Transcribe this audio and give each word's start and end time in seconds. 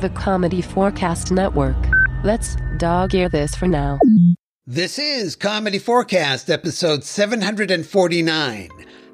the 0.00 0.10
Comedy 0.10 0.60
Forecast 0.60 1.32
Network. 1.32 1.76
Let's 2.22 2.56
dog 2.76 3.14
ear 3.14 3.28
this 3.28 3.54
for 3.54 3.66
now. 3.66 3.98
This 4.66 4.98
is 4.98 5.36
Comedy 5.36 5.78
Forecast, 5.78 6.50
episode 6.50 7.02
749, 7.04 8.68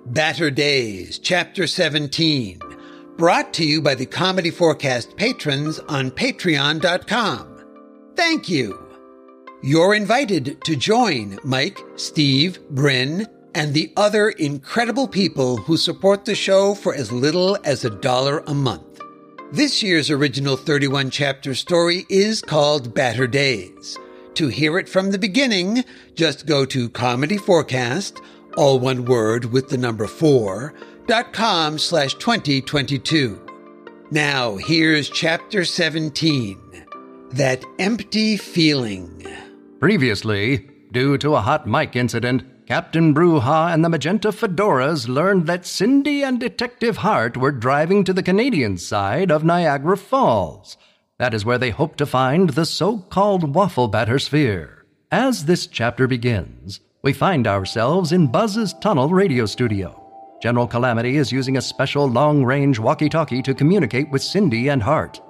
Batter 0.06 0.50
Days, 0.50 1.18
chapter 1.18 1.66
17, 1.66 2.58
brought 3.16 3.52
to 3.54 3.64
you 3.64 3.80
by 3.80 3.94
the 3.94 4.06
Comedy 4.06 4.50
Forecast 4.50 5.16
patrons 5.16 5.78
on 5.80 6.10
patreon.com. 6.10 7.64
Thank 8.16 8.48
you. 8.48 8.78
You're 9.62 9.94
invited 9.94 10.60
to 10.64 10.74
join 10.74 11.38
Mike, 11.44 11.78
Steve, 11.94 12.58
Bryn, 12.70 13.28
and 13.54 13.72
the 13.72 13.92
other 13.96 14.30
incredible 14.30 15.06
people 15.06 15.58
who 15.58 15.76
support 15.76 16.24
the 16.24 16.34
show 16.34 16.74
for 16.74 16.94
as 16.94 17.12
little 17.12 17.56
as 17.64 17.84
a 17.84 17.90
dollar 17.90 18.40
a 18.46 18.54
month. 18.54 18.91
This 19.52 19.82
year's 19.82 20.08
original 20.08 20.56
31 20.56 21.10
chapter 21.10 21.54
story 21.54 22.06
is 22.08 22.40
called 22.40 22.94
Batter 22.94 23.26
Days. 23.26 23.98
To 24.36 24.48
hear 24.48 24.78
it 24.78 24.88
from 24.88 25.10
the 25.10 25.18
beginning, 25.18 25.84
just 26.14 26.46
go 26.46 26.64
to 26.64 26.88
Comedy 26.88 27.36
Forecast, 27.36 28.18
all 28.56 28.78
one 28.78 29.04
word 29.04 29.44
with 29.44 29.68
the 29.68 29.76
number 29.76 30.06
four, 30.06 30.72
dot 31.06 31.34
com 31.34 31.78
slash 31.78 32.14
2022. 32.14 33.46
Now, 34.10 34.56
here's 34.56 35.10
chapter 35.10 35.66
17 35.66 36.86
That 37.32 37.62
Empty 37.78 38.38
Feeling. 38.38 39.26
Previously, 39.80 40.70
due 40.92 41.18
to 41.18 41.34
a 41.34 41.42
hot 41.42 41.66
mic 41.66 41.94
incident, 41.94 42.42
Captain 42.72 43.12
Brujah 43.12 43.74
and 43.74 43.84
the 43.84 43.90
Magenta 43.90 44.32
Fedoras 44.32 45.06
learned 45.06 45.46
that 45.46 45.66
Cindy 45.66 46.22
and 46.22 46.40
Detective 46.40 46.96
Hart 46.96 47.36
were 47.36 47.52
driving 47.52 48.02
to 48.04 48.14
the 48.14 48.22
Canadian 48.22 48.78
side 48.78 49.30
of 49.30 49.44
Niagara 49.44 49.98
Falls. 49.98 50.78
That 51.18 51.34
is 51.34 51.44
where 51.44 51.58
they 51.58 51.68
hope 51.68 51.96
to 51.96 52.06
find 52.06 52.48
the 52.48 52.64
so 52.64 52.96
called 52.96 53.54
waffle 53.54 53.88
batter 53.88 54.18
sphere. 54.18 54.86
As 55.10 55.44
this 55.44 55.66
chapter 55.66 56.06
begins, 56.06 56.80
we 57.02 57.12
find 57.12 57.46
ourselves 57.46 58.10
in 58.10 58.28
Buzz's 58.32 58.72
Tunnel 58.80 59.10
radio 59.10 59.44
studio. 59.44 60.02
General 60.40 60.66
Calamity 60.66 61.18
is 61.18 61.30
using 61.30 61.58
a 61.58 61.60
special 61.60 62.08
long 62.08 62.42
range 62.42 62.78
walkie 62.78 63.10
talkie 63.10 63.42
to 63.42 63.52
communicate 63.52 64.10
with 64.10 64.22
Cindy 64.22 64.68
and 64.68 64.82
Hart. 64.82 65.20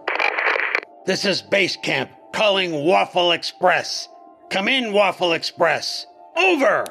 This 1.07 1.25
is 1.25 1.43
Base 1.43 1.75
Camp 1.75 2.13
calling 2.33 2.85
Waffle 2.85 3.33
Express. 3.33 4.09
Come 4.49 4.69
in, 4.69 4.93
Waffle 4.93 5.33
Express. 5.33 6.07
Over! 6.37 6.85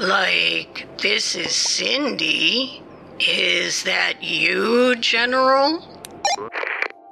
Like, 0.00 0.88
this 0.96 1.34
is 1.34 1.54
Cindy. 1.54 2.82
Is 3.18 3.82
that 3.82 4.22
you, 4.22 4.96
General? 4.96 5.84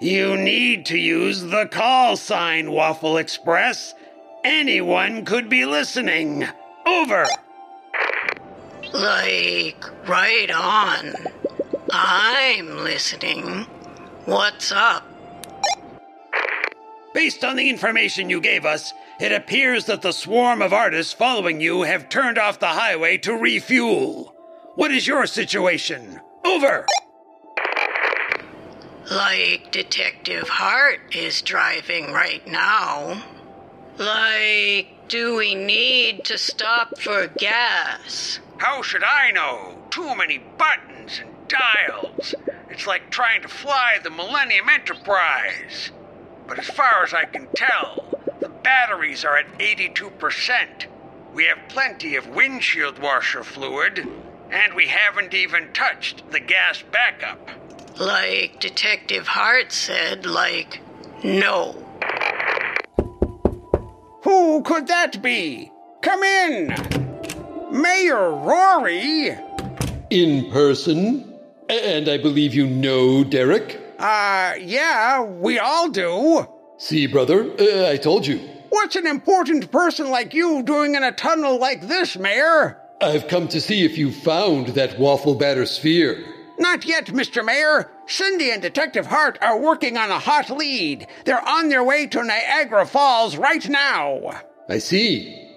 You 0.01 0.39
need 0.39 0.87
to 0.87 0.97
use 0.97 1.43
the 1.43 1.69
call 1.71 2.17
sign, 2.17 2.73
Waffle 2.73 3.19
Express. 3.19 3.93
Anyone 4.43 5.27
could 5.27 5.51
be 5.51 5.67
listening. 5.67 6.47
Over. 6.87 7.27
Like, 8.95 9.85
right 10.09 10.51
on. 10.51 11.15
I'm 11.93 12.79
listening. 12.85 13.65
What's 14.25 14.73
up? 14.73 15.08
Based 17.19 17.45
on 17.45 17.57
the 17.57 17.69
information 17.69 18.31
you 18.31 18.41
gave 18.41 18.65
us, 18.65 18.93
it 19.19 19.33
appears 19.33 19.87
that 19.87 20.03
the 20.03 20.13
swarm 20.13 20.63
of 20.63 20.73
artists 20.73 21.13
following 21.13 21.61
you 21.61 21.83
have 21.83 22.09
turned 22.09 22.39
off 22.39 22.61
the 22.61 22.69
highway 22.69 23.19
to 23.19 23.33
refuel. 23.33 24.37
What 24.77 24.93
is 24.93 25.09
your 25.09 25.27
situation? 25.27 26.21
Over. 26.45 26.87
Like 29.11 29.73
Detective 29.73 30.49
Hart 30.49 31.01
is 31.11 31.43
driving 31.43 32.13
right 32.13 32.47
now. 32.47 33.25
Like, 33.97 35.09
do 35.09 35.39
we 35.39 35.57
need 35.57 36.25
to 36.27 36.39
stop 36.39 37.01
for 37.01 37.27
gas? 37.27 38.39
How 38.59 38.81
should 38.81 39.03
I 39.03 39.33
know? 39.33 39.77
Too 39.91 40.15
many 40.15 40.39
buttons 40.57 41.19
and 41.19 41.35
dials. 41.49 42.37
It's 42.71 42.87
like 42.87 43.11
trying 43.11 43.43
to 43.43 43.49
fly 43.49 43.99
the 44.05 44.11
Millennium 44.11 44.69
Enterprise. 44.69 45.91
But 46.49 46.59
as 46.59 46.71
far 46.71 47.05
as 47.05 47.13
I 47.13 47.27
can 47.27 47.47
tell, 47.55 48.09
the 48.41 48.49
batteries 48.49 49.25
are 49.25 49.37
at 49.37 49.59
82%. 49.59 50.87
We 51.35 51.45
have 51.45 51.59
plenty 51.69 52.17
of 52.17 52.27
windshield 52.29 52.99
washer 52.99 53.45
fluid, 53.45 54.09
and 54.51 54.75
we 54.75 54.89
haven't 54.89 55.35
even 55.35 55.73
touched 55.75 56.31
the 56.31 56.41
gas 56.41 56.83
backup. 56.91 57.51
Like 58.01 58.61
Detective 58.61 59.27
Hart 59.29 59.73
said, 59.73 60.25
like, 60.25 60.81
no. 61.23 61.85
Who 64.23 64.63
could 64.63 64.87
that 64.87 65.21
be? 65.23 65.71
Come 66.01 66.23
in! 66.23 66.75
Mayor 67.71 68.31
Rory! 68.31 69.37
In 70.11 70.51
person? 70.51 71.39
And 71.69 72.09
I 72.09 72.17
believe 72.17 72.55
you 72.55 72.67
know 72.67 73.23
Derrick? 73.23 73.79
Uh, 73.99 74.55
yeah, 74.61 75.23
we 75.23 75.59
all 75.59 75.89
do. 75.89 76.47
See, 76.77 77.07
brother, 77.07 77.51
uh, 77.59 77.89
I 77.89 77.97
told 77.97 78.27
you. 78.27 78.39
What's 78.71 78.97
an 78.97 79.07
important 79.07 79.73
person 79.73 80.11
like 80.11 80.35
you 80.35 80.63
doing 80.63 80.95
in 80.95 81.03
a 81.03 81.11
tunnel 81.11 81.59
like 81.59 81.89
this, 81.89 82.17
Mayor? 82.17 82.79
I've 83.01 83.29
come 83.29 83.49
to 83.49 83.61
see 83.61 83.85
if 83.85 83.99
you 83.99 84.13
found 84.13 84.69
that 84.69 84.99
waffle 84.99 85.35
batter 85.35 85.67
sphere. 85.67 86.25
Not 86.59 86.85
yet, 86.85 87.07
Mr. 87.07 87.45
Mayor. 87.45 87.91
Cindy 88.07 88.51
and 88.51 88.61
Detective 88.61 89.07
Hart 89.07 89.39
are 89.41 89.59
working 89.59 89.97
on 89.97 90.11
a 90.11 90.19
hot 90.19 90.51
lead. 90.51 91.07
They're 91.25 91.47
on 91.47 91.69
their 91.69 91.85
way 91.85 92.07
to 92.09 92.23
Niagara 92.23 92.87
Falls 92.87 93.37
right 93.37 93.69
now. 93.69 94.43
I 94.69 94.79
see. 94.79 95.49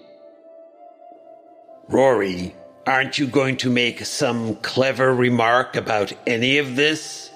Rory, 1.87 2.55
aren't 2.85 3.17
you 3.17 3.27
going 3.27 3.57
to 3.57 3.69
make 3.69 4.05
some 4.05 4.55
clever 4.57 5.13
remark 5.13 5.75
about 5.75 6.13
any 6.27 6.57
of 6.59 6.75
this? 6.75 7.30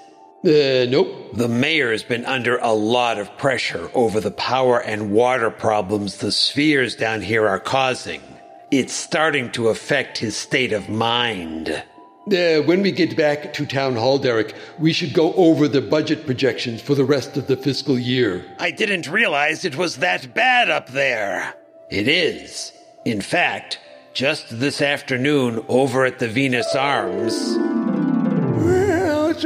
Uh, 0.46 0.86
nope. 0.88 1.08
The 1.32 1.48
mayor's 1.48 2.04
been 2.04 2.24
under 2.24 2.58
a 2.58 2.70
lot 2.70 3.18
of 3.18 3.36
pressure 3.36 3.90
over 3.94 4.20
the 4.20 4.30
power 4.30 4.78
and 4.80 5.10
water 5.10 5.50
problems 5.50 6.18
the 6.18 6.30
spheres 6.30 6.94
down 6.94 7.20
here 7.20 7.48
are 7.48 7.58
causing. 7.58 8.22
It's 8.70 8.92
starting 8.92 9.50
to 9.52 9.70
affect 9.70 10.18
his 10.18 10.36
state 10.36 10.72
of 10.72 10.88
mind. 10.88 11.68
Uh, 11.68 12.62
when 12.62 12.80
we 12.80 12.92
get 12.92 13.16
back 13.16 13.54
to 13.54 13.66
Town 13.66 13.96
Hall, 13.96 14.18
Derrick, 14.18 14.54
we 14.78 14.92
should 14.92 15.14
go 15.14 15.32
over 15.34 15.66
the 15.66 15.80
budget 15.82 16.26
projections 16.26 16.80
for 16.80 16.94
the 16.94 17.04
rest 17.04 17.36
of 17.36 17.48
the 17.48 17.56
fiscal 17.56 17.98
year. 17.98 18.44
I 18.60 18.70
didn't 18.70 19.08
realize 19.08 19.64
it 19.64 19.76
was 19.76 19.96
that 19.96 20.32
bad 20.32 20.70
up 20.70 20.90
there. 20.90 21.54
It 21.90 22.06
is. 22.06 22.72
In 23.04 23.20
fact, 23.20 23.80
just 24.14 24.60
this 24.60 24.80
afternoon 24.80 25.64
over 25.68 26.04
at 26.04 26.20
the 26.20 26.28
Venus 26.28 26.72
Arms. 26.76 27.75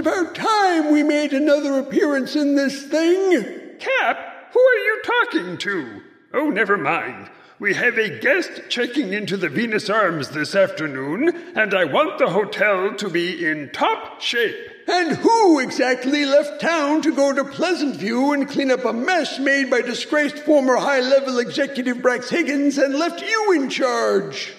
About 0.00 0.34
time 0.34 0.92
we 0.92 1.02
made 1.02 1.34
another 1.34 1.78
appearance 1.78 2.34
in 2.34 2.54
this 2.54 2.84
thing. 2.84 3.32
Cap, 3.78 4.50
who 4.50 4.58
are 4.58 4.78
you 4.78 5.02
talking 5.04 5.58
to? 5.58 6.00
Oh, 6.32 6.48
never 6.48 6.78
mind. 6.78 7.28
We 7.58 7.74
have 7.74 7.98
a 7.98 8.18
guest 8.18 8.62
checking 8.70 9.12
into 9.12 9.36
the 9.36 9.50
Venus 9.50 9.90
Arms 9.90 10.30
this 10.30 10.54
afternoon, 10.54 11.52
and 11.54 11.74
I 11.74 11.84
want 11.84 12.18
the 12.18 12.30
hotel 12.30 12.94
to 12.94 13.10
be 13.10 13.44
in 13.44 13.72
top 13.74 14.22
shape. 14.22 14.56
And 14.88 15.18
who 15.18 15.58
exactly 15.58 16.24
left 16.24 16.62
town 16.62 17.02
to 17.02 17.14
go 17.14 17.34
to 17.34 17.44
Pleasant 17.44 17.96
View 17.96 18.32
and 18.32 18.48
clean 18.48 18.70
up 18.70 18.86
a 18.86 18.94
mess 18.94 19.38
made 19.38 19.68
by 19.68 19.82
disgraced 19.82 20.38
former 20.38 20.76
high 20.76 21.00
level 21.00 21.38
executive 21.40 21.98
Brax 21.98 22.30
Higgins 22.30 22.78
and 22.78 22.94
left 22.94 23.20
you 23.20 23.52
in 23.52 23.68
charge? 23.68 24.54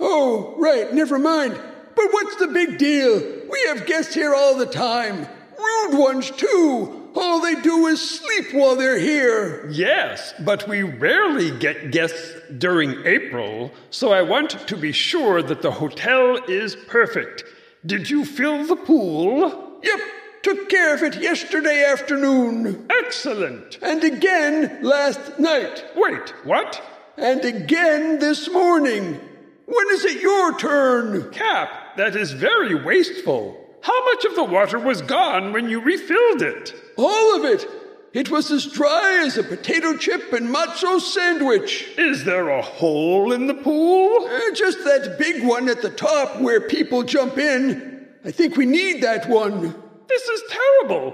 Oh, 0.00 0.56
right, 0.58 0.92
never 0.92 1.20
mind. 1.20 1.56
But 2.02 2.12
what's 2.12 2.36
the 2.36 2.48
big 2.48 2.78
deal? 2.78 3.20
We 3.48 3.62
have 3.68 3.86
guests 3.86 4.14
here 4.14 4.34
all 4.34 4.56
the 4.56 4.66
time. 4.66 5.28
Rude 5.56 5.98
ones, 5.98 6.30
too. 6.32 7.10
All 7.14 7.40
they 7.40 7.54
do 7.60 7.86
is 7.86 8.00
sleep 8.00 8.52
while 8.52 8.74
they're 8.74 8.98
here. 8.98 9.68
Yes, 9.70 10.34
but 10.40 10.66
we 10.66 10.82
rarely 10.82 11.56
get 11.58 11.92
guests 11.92 12.32
during 12.58 13.06
April, 13.06 13.70
so 13.90 14.12
I 14.12 14.22
want 14.22 14.50
to 14.66 14.76
be 14.76 14.90
sure 14.90 15.42
that 15.42 15.62
the 15.62 15.70
hotel 15.70 16.38
is 16.48 16.74
perfect. 16.74 17.44
Did 17.86 18.10
you 18.10 18.24
fill 18.24 18.64
the 18.64 18.76
pool? 18.76 19.78
Yep, 19.82 20.00
took 20.42 20.68
care 20.68 20.94
of 20.94 21.02
it 21.02 21.22
yesterday 21.22 21.84
afternoon. 21.84 22.88
Excellent. 22.90 23.78
And 23.80 24.02
again 24.02 24.82
last 24.82 25.38
night. 25.38 25.84
Wait, 25.94 26.30
what? 26.44 26.82
And 27.16 27.44
again 27.44 28.18
this 28.18 28.50
morning. 28.50 29.20
When 29.66 29.86
is 29.90 30.04
it 30.04 30.20
your 30.20 30.58
turn? 30.58 31.30
Cap, 31.30 31.70
that 31.96 32.16
is 32.16 32.32
very 32.32 32.74
wasteful. 32.74 33.58
How 33.82 34.04
much 34.04 34.24
of 34.24 34.36
the 34.36 34.44
water 34.44 34.78
was 34.78 35.02
gone 35.02 35.52
when 35.52 35.68
you 35.68 35.80
refilled 35.80 36.42
it? 36.42 36.74
All 36.96 37.36
of 37.36 37.44
it. 37.44 37.66
It 38.12 38.30
was 38.30 38.50
as 38.50 38.66
dry 38.66 39.22
as 39.24 39.38
a 39.38 39.42
potato 39.42 39.96
chip 39.96 40.32
and 40.32 40.54
matzo 40.54 41.00
sandwich. 41.00 41.88
Is 41.96 42.24
there 42.24 42.50
a 42.50 42.60
hole 42.60 43.32
in 43.32 43.46
the 43.46 43.54
pool? 43.54 44.28
Uh, 44.28 44.54
just 44.54 44.84
that 44.84 45.16
big 45.18 45.44
one 45.44 45.68
at 45.68 45.80
the 45.80 45.90
top 45.90 46.40
where 46.40 46.60
people 46.60 47.02
jump 47.02 47.38
in. 47.38 48.06
I 48.24 48.30
think 48.30 48.56
we 48.56 48.66
need 48.66 49.02
that 49.02 49.28
one. 49.28 49.74
This 50.08 50.28
is 50.28 50.42
terrible. 50.50 51.12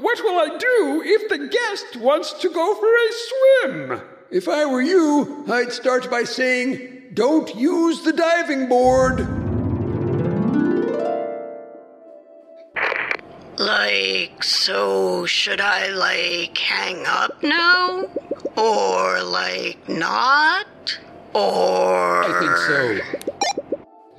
What 0.00 0.24
will 0.24 0.40
I 0.40 0.56
do 0.58 1.02
if 1.04 1.28
the 1.28 1.48
guest 1.48 2.02
wants 2.02 2.32
to 2.32 2.48
go 2.48 2.74
for 2.74 2.86
a 2.86 3.12
swim? 3.28 4.08
If 4.30 4.48
I 4.48 4.64
were 4.64 4.80
you, 4.80 5.44
I'd 5.50 5.70
start 5.70 6.10
by 6.10 6.24
saying, 6.24 7.10
Don't 7.12 7.54
use 7.54 8.02
the 8.02 8.12
diving 8.12 8.68
board. 8.68 9.37
Like, 13.58 14.44
so 14.44 15.26
should 15.26 15.60
I, 15.60 15.88
like, 15.88 16.56
hang 16.56 17.04
up 17.06 17.42
now? 17.42 18.06
Or, 18.56 19.20
like, 19.22 19.88
not? 19.88 20.98
Or. 21.34 22.22
I 22.22 22.38
think 22.38 22.56
so. 22.56 22.98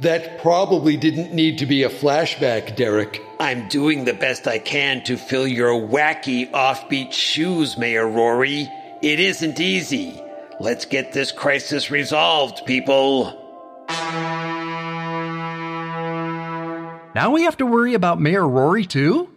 That 0.01 0.41
probably 0.41 0.97
didn't 0.97 1.33
need 1.33 1.57
to 1.59 1.65
be 1.65 1.83
a 1.83 1.89
flashback, 1.89 2.75
Derrick. 2.75 3.21
I'm 3.39 3.69
doing 3.69 4.03
the 4.03 4.13
best 4.13 4.45
I 4.45 4.59
can 4.59 5.03
to 5.05 5.15
fill 5.15 5.47
your 5.47 5.71
wacky 5.71 6.51
offbeat 6.51 7.13
shoes, 7.13 7.77
Mayor 7.77 8.07
Rory. 8.07 8.69
It 9.01 9.21
isn't 9.21 9.61
easy. 9.61 10.21
Let's 10.59 10.83
get 10.83 11.13
this 11.13 11.31
crisis 11.31 11.89
resolved, 11.89 12.65
people. 12.65 13.37
Now 17.15 17.31
we 17.31 17.43
have 17.43 17.57
to 17.57 17.65
worry 17.65 17.93
about 17.93 18.19
Mayor 18.19 18.47
Rory, 18.47 18.85
too? 18.85 19.28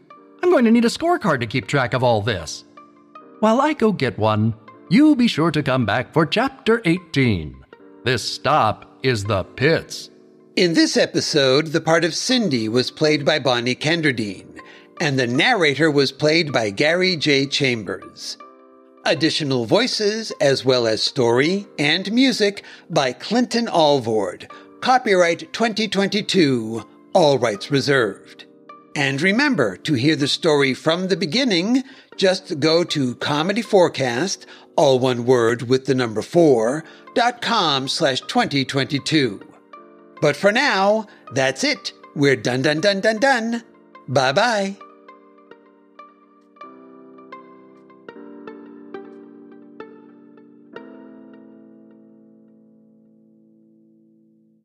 Going 0.52 0.66
to 0.66 0.70
need 0.70 0.84
a 0.84 0.88
scorecard 0.88 1.40
to 1.40 1.46
keep 1.46 1.66
track 1.66 1.94
of 1.94 2.02
all 2.02 2.20
this. 2.20 2.64
While 3.40 3.62
I 3.62 3.72
go 3.72 3.90
get 3.90 4.18
one, 4.18 4.52
you 4.90 5.16
be 5.16 5.26
sure 5.26 5.50
to 5.50 5.62
come 5.62 5.86
back 5.86 6.12
for 6.12 6.26
Chapter 6.26 6.82
18. 6.84 7.56
This 8.04 8.22
stop 8.22 8.98
is 9.02 9.24
the 9.24 9.44
pits. 9.44 10.10
In 10.54 10.74
this 10.74 10.98
episode, 10.98 11.68
the 11.68 11.80
part 11.80 12.04
of 12.04 12.14
Cindy 12.14 12.68
was 12.68 12.90
played 12.90 13.24
by 13.24 13.38
Bonnie 13.38 13.74
Kenderdine, 13.74 14.60
and 15.00 15.18
the 15.18 15.26
narrator 15.26 15.90
was 15.90 16.12
played 16.12 16.52
by 16.52 16.68
Gary 16.68 17.16
J. 17.16 17.46
Chambers. 17.46 18.36
Additional 19.06 19.64
voices, 19.64 20.32
as 20.38 20.66
well 20.66 20.86
as 20.86 21.02
story 21.02 21.66
and 21.78 22.12
music, 22.12 22.62
by 22.90 23.14
Clinton 23.14 23.68
Alvord. 23.68 24.50
Copyright 24.82 25.50
2022, 25.54 26.86
all 27.14 27.38
rights 27.38 27.70
reserved. 27.70 28.44
And 28.94 29.22
remember, 29.22 29.76
to 29.78 29.94
hear 29.94 30.16
the 30.16 30.28
story 30.28 30.74
from 30.74 31.08
the 31.08 31.16
beginning, 31.16 31.82
just 32.16 32.60
go 32.60 32.84
to 32.84 33.14
Comedy 33.16 33.62
Forecast, 33.62 34.46
all 34.76 34.98
one 34.98 35.24
word 35.24 35.62
with 35.62 35.86
the 35.86 35.94
number 35.94 36.22
four, 36.22 36.84
dot 37.14 37.40
com 37.40 37.88
slash 37.88 38.20
2022. 38.22 39.40
But 40.20 40.36
for 40.36 40.52
now, 40.52 41.06
that's 41.32 41.64
it. 41.64 41.92
We're 42.14 42.36
done, 42.36 42.62
done, 42.62 42.80
done, 42.80 43.00
done, 43.00 43.18
done. 43.18 43.64
Bye 44.08 44.32
bye. 44.32 44.76